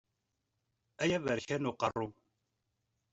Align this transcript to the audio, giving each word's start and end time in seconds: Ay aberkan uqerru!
Ay 1.01 1.11
aberkan 1.17 1.69
uqerru! 1.71 2.07